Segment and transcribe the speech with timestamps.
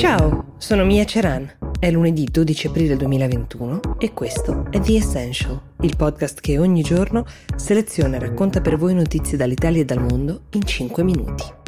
[0.00, 1.58] Ciao, sono Mia Ceran.
[1.78, 7.26] È lunedì 12 aprile 2021 e questo è The Essential, il podcast che ogni giorno
[7.54, 11.59] seleziona e racconta per voi notizie dall'Italia e dal mondo in 5 minuti.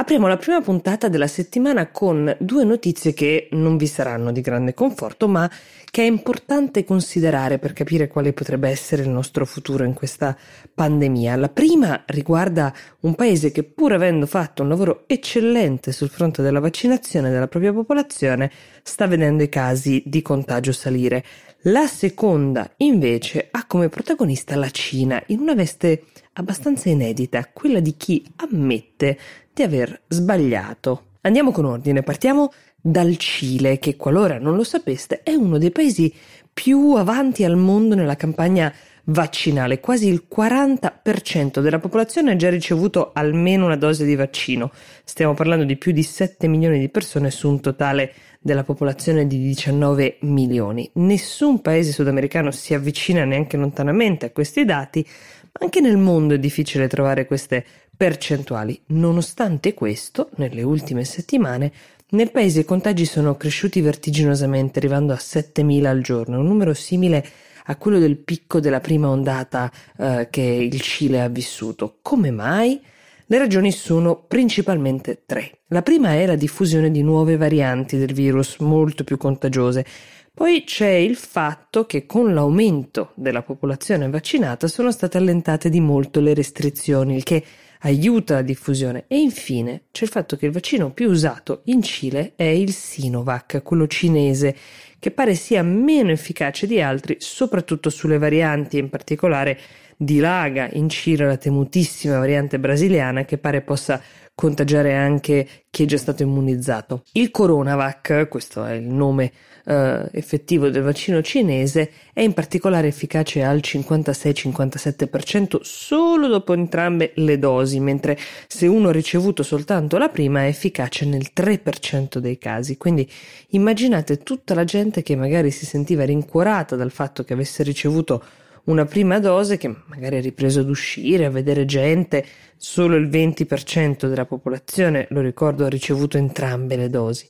[0.00, 4.72] Apriamo la prima puntata della settimana con due notizie che non vi saranno di grande
[4.72, 5.48] conforto, ma
[5.90, 10.34] che è importante considerare per capire quale potrebbe essere il nostro futuro in questa
[10.72, 11.36] pandemia.
[11.36, 16.60] La prima riguarda un paese che, pur avendo fatto un lavoro eccellente sul fronte della
[16.60, 18.50] vaccinazione della propria popolazione,
[18.82, 21.22] sta vedendo i casi di contagio salire.
[21.64, 27.96] La seconda, invece, ha come protagonista la Cina in una veste abbastanza inedita, quella di
[27.98, 29.18] chi ammette
[29.52, 31.08] di aver sbagliato.
[31.20, 32.50] Andiamo con ordine, partiamo
[32.80, 36.10] dal Cile, che qualora non lo sapeste è uno dei paesi
[36.50, 38.72] più avanti al mondo nella campagna
[39.04, 39.80] vaccinale.
[39.80, 44.70] Quasi il 40% della popolazione ha già ricevuto almeno una dose di vaccino.
[45.04, 49.38] Stiamo parlando di più di 7 milioni di persone su un totale della popolazione di
[49.38, 50.90] 19 milioni.
[50.94, 55.06] Nessun paese sudamericano si avvicina neanche lontanamente a questi dati,
[55.52, 57.64] ma anche nel mondo è difficile trovare queste
[57.96, 58.80] percentuali.
[58.86, 61.70] Nonostante questo, nelle ultime settimane,
[62.12, 67.24] nel paese i contagi sono cresciuti vertiginosamente, arrivando a 7.000 al giorno, un numero simile
[67.64, 71.98] a quello del picco della prima ondata eh, che il Cile ha vissuto.
[72.02, 72.80] Come mai?
[73.26, 75.60] Le ragioni sono principalmente tre.
[75.68, 79.86] La prima è la diffusione di nuove varianti del virus molto più contagiose.
[80.34, 86.20] Poi c'è il fatto che con l'aumento della popolazione vaccinata sono state allentate di molto
[86.20, 87.44] le restrizioni, il che
[87.80, 89.04] aiuta la diffusione.
[89.06, 93.62] E infine c'è il fatto che il vaccino più usato in Cile è il Sinovac,
[93.62, 94.56] quello cinese,
[95.00, 99.58] che pare sia meno efficace di altri, soprattutto sulle varianti, in particolare
[99.96, 104.00] dilaga in Cile la temutissima variante brasiliana che pare possa
[104.34, 107.04] contagiare anche chi è già stato immunizzato.
[107.12, 109.30] Il Coronavac, questo è il nome
[109.66, 117.38] eh, effettivo del vaccino cinese, è in particolare efficace al 56-57% solo dopo entrambe le
[117.38, 122.76] dosi, mentre se uno ha ricevuto soltanto la prima è efficace nel 3% dei casi.
[122.76, 123.08] Quindi
[123.50, 128.22] immaginate tutta la gente che magari si sentiva rincuorata dal fatto che avesse ricevuto
[128.64, 132.24] una prima dose che magari ha ripreso ad uscire, a vedere gente,
[132.56, 137.26] solo il 20% della popolazione, lo ricordo, ha ricevuto entrambe le dosi.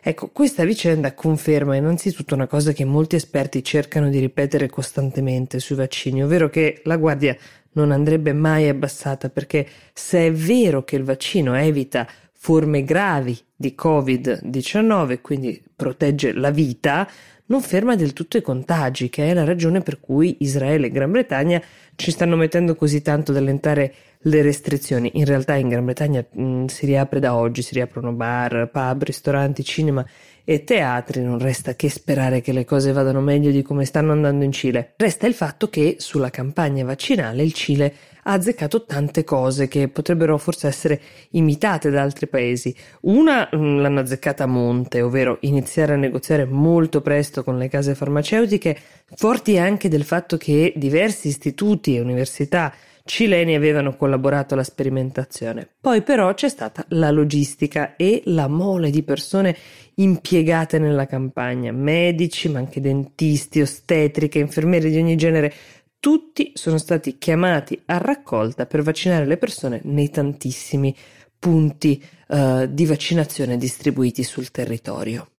[0.00, 5.76] Ecco, questa vicenda conferma innanzitutto una cosa che molti esperti cercano di ripetere costantemente sui
[5.76, 7.36] vaccini, ovvero che la guardia
[7.72, 12.08] non andrebbe mai abbassata perché se è vero che il vaccino evita
[12.40, 17.06] forme gravi di Covid-19, quindi protegge la vita,
[17.46, 21.10] non ferma del tutto i contagi, che è la ragione per cui Israele e Gran
[21.10, 21.60] Bretagna
[21.96, 25.10] ci stanno mettendo così tanto ad allentare le restrizioni.
[25.14, 29.64] In realtà in Gran Bretagna mh, si riapre da oggi, si riaprono bar, pub, ristoranti,
[29.64, 30.06] cinema
[30.50, 34.44] e teatri, non resta che sperare che le cose vadano meglio di come stanno andando
[34.44, 34.94] in Cile.
[34.96, 40.38] Resta il fatto che sulla campagna vaccinale il Cile ha azzeccato tante cose che potrebbero
[40.38, 41.00] forse essere
[41.32, 42.74] imitate da altri paesi.
[43.02, 47.94] Una mm, l'hanno azzeccata a monte, ovvero iniziare a negoziare molto presto con le case
[47.94, 48.74] farmaceutiche,
[49.16, 52.72] forti anche del fatto che diversi istituti e università
[53.08, 55.66] cileni avevano collaborato alla sperimentazione.
[55.80, 59.56] Poi però c'è stata la logistica e la mole di persone
[59.94, 65.52] impiegate nella campagna, medici, ma anche dentisti, ostetriche, infermieri di ogni genere,
[65.98, 70.94] tutti sono stati chiamati a raccolta per vaccinare le persone nei tantissimi
[71.38, 75.30] punti uh, di vaccinazione distribuiti sul territorio.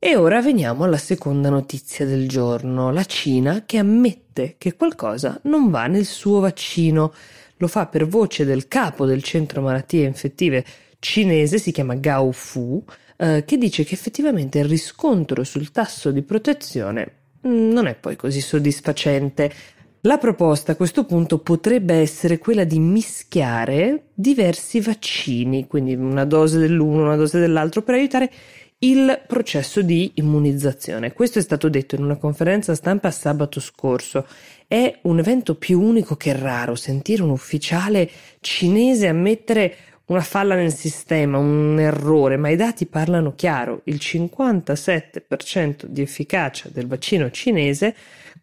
[0.00, 5.70] E ora veniamo alla seconda notizia del giorno, la Cina che ammette che qualcosa non
[5.70, 7.12] va nel suo vaccino.
[7.56, 10.64] Lo fa per voce del capo del centro malattie infettive
[11.00, 12.80] cinese, si chiama Gao Fu,
[13.16, 17.14] eh, che dice che effettivamente il riscontro sul tasso di protezione
[17.44, 19.52] mm, non è poi così soddisfacente.
[20.02, 26.58] La proposta a questo punto potrebbe essere quella di mischiare diversi vaccini, quindi una dose
[26.58, 28.30] dell'uno, una dose dell'altro, per aiutare
[28.80, 31.12] il processo di immunizzazione.
[31.12, 34.26] Questo è stato detto in una conferenza stampa sabato scorso.
[34.68, 38.08] È un evento più unico che raro sentire un ufficiale
[38.40, 39.74] cinese ammettere
[40.06, 43.82] una falla nel sistema, un errore, ma i dati parlano chiaro.
[43.84, 47.94] Il 57% di efficacia del vaccino cinese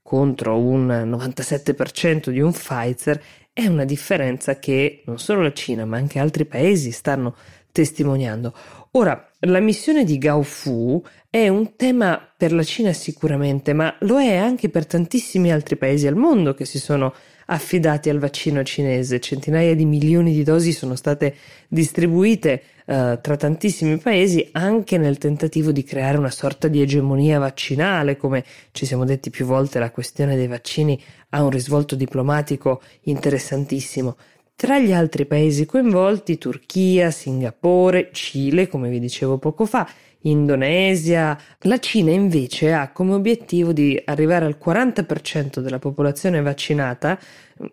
[0.04, 3.20] contro un 97% di un Pfizer
[3.52, 7.36] è una differenza che non solo la Cina, ma anche altri paesi stanno
[7.76, 8.54] testimoniando.
[8.92, 14.18] Ora, la missione di Gao Fu è un tema per la Cina sicuramente, ma lo
[14.18, 17.14] è anche per tantissimi altri paesi al mondo che si sono
[17.48, 19.20] affidati al vaccino cinese.
[19.20, 21.36] Centinaia di milioni di dosi sono state
[21.68, 28.16] distribuite eh, tra tantissimi paesi anche nel tentativo di creare una sorta di egemonia vaccinale,
[28.16, 30.98] come ci siamo detti più volte, la questione dei vaccini
[31.32, 34.16] ha un risvolto diplomatico interessantissimo.
[34.58, 39.86] Tra gli altri paesi coinvolti Turchia, Singapore, Cile, come vi dicevo poco fa,
[40.22, 41.38] Indonesia.
[41.64, 47.20] La Cina invece ha come obiettivo di arrivare al 40% della popolazione vaccinata,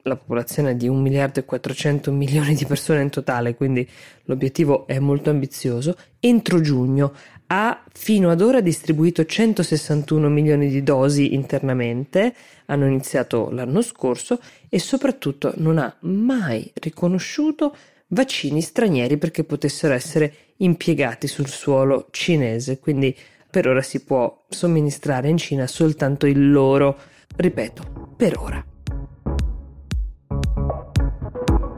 [0.02, 3.88] la popolazione di 1 miliardo e 400 milioni di persone in totale, quindi
[4.24, 7.14] l'obiettivo è molto ambizioso, entro giugno
[7.54, 12.34] ha fino ad ora distribuito 161 milioni di dosi internamente,
[12.66, 14.40] hanno iniziato l'anno scorso
[14.70, 17.76] e soprattutto non ha mai riconosciuto
[18.08, 23.14] vaccini stranieri perché potessero essere impiegati sul suolo cinese, quindi
[23.50, 26.96] per ora si può somministrare in Cina soltanto il loro,
[27.36, 28.64] ripeto, per ora.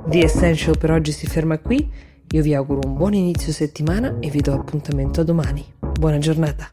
[0.06, 2.12] The Essential per oggi si ferma qui.
[2.30, 5.64] Io vi auguro un buon inizio settimana e vi do appuntamento a domani.
[5.98, 6.68] Buona giornata.